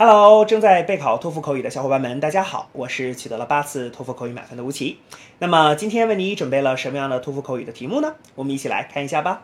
[0.00, 4.98] Hello，正在备考托福口语的小伙伴们，大家好，我是取得了八次托福口语满分的吴奇。
[5.38, 8.14] 那么今天为你准备了什么样的托福口语的题目呢？
[8.34, 9.42] 我们一起来看一下吧。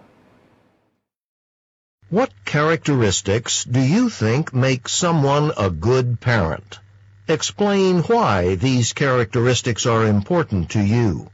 [2.11, 6.79] What characteristics do you think make someone a good parent?
[7.27, 11.29] Explain why these characteristics are important to you.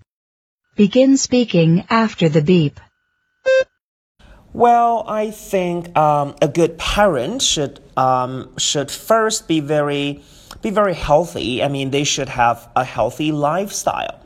[0.77, 2.75] Begin speaking after the beep.
[4.54, 10.22] Well, I think um, a good parent should um, should first be very
[10.62, 11.64] be very healthy.
[11.64, 14.20] I mean, they should have a healthy lifestyle.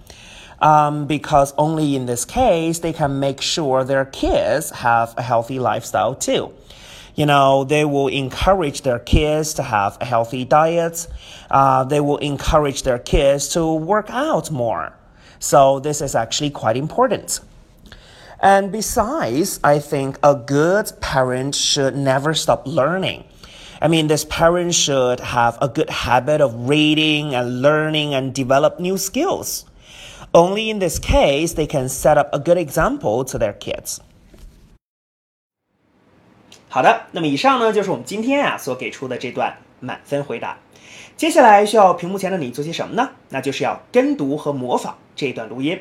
[0.60, 5.60] Um, because only in this case they can make sure their kids have a healthy
[5.60, 6.52] lifestyle too.
[7.14, 11.08] You know, they will encourage their kids to have a healthy diet.
[11.50, 14.94] Uh, they will encourage their kids to work out more.
[15.40, 17.40] So this is actually quite important.
[18.41, 23.25] And besides, I think a good parent should never stop learning.
[23.81, 28.79] I mean, this parent should have a good habit of reading and learning and develop
[28.79, 29.65] new skills.
[30.33, 33.99] Only in this case, they can set up a good example to their kids.
[36.69, 40.57] 好的，那么以上呢就是我们今天啊所给出的这段满分回答。
[41.17, 43.11] 接下来需要屏幕前的你做些什么呢？
[43.29, 45.81] 那就是要跟读和模仿这段录音。